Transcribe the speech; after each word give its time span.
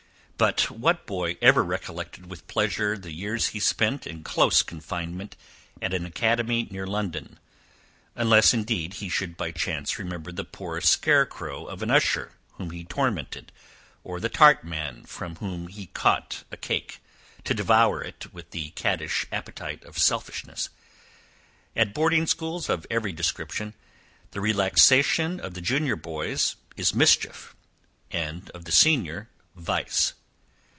But, 0.41 0.71
what 0.71 1.05
boy 1.05 1.37
ever 1.39 1.63
recollected 1.63 2.25
with 2.25 2.47
pleasure 2.47 2.97
the 2.97 3.11
years 3.11 3.49
he 3.49 3.59
spent 3.59 4.07
in 4.07 4.23
close 4.23 4.63
confinement, 4.63 5.35
at 5.83 5.93
an 5.93 6.03
academy 6.03 6.67
near 6.71 6.87
London? 6.87 7.37
unless 8.15 8.51
indeed 8.51 8.95
he 8.95 9.07
should 9.07 9.37
by 9.37 9.51
chance 9.51 9.99
remember 9.99 10.31
the 10.31 10.43
poor 10.43 10.81
scare 10.81 11.27
crow 11.27 11.67
of 11.67 11.83
an 11.83 11.91
usher 11.91 12.31
whom 12.53 12.71
he 12.71 12.83
tormented; 12.83 13.51
or, 14.03 14.19
the 14.19 14.29
tartman, 14.29 15.05
from 15.05 15.35
whom 15.35 15.67
he 15.67 15.85
caught 15.85 16.43
a 16.51 16.57
cake, 16.57 17.01
to 17.43 17.53
devour 17.53 18.03
it 18.03 18.33
with 18.33 18.49
the 18.49 18.71
cattish 18.71 19.27
appetite 19.31 19.83
of 19.83 19.99
selfishness. 19.99 20.69
At 21.75 21.93
boarding 21.93 22.25
schools 22.25 22.67
of 22.67 22.87
every 22.89 23.11
description, 23.11 23.75
the 24.31 24.41
relaxation 24.41 25.39
of 25.39 25.53
the 25.53 25.61
junior 25.61 25.95
boys 25.95 26.55
is 26.75 26.95
mischief; 26.95 27.55
and 28.09 28.49
of 28.55 28.65
the 28.65 28.71
senior, 28.71 29.29
vice. 29.55 30.13